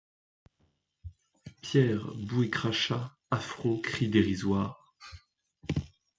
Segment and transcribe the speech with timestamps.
[1.61, 4.95] Pierres, boue et crachats, affronts, cris dérisoires